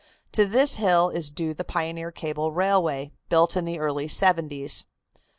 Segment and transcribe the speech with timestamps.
[0.31, 4.83] To this hill is due the pioneer cable railway, built in the early '70's.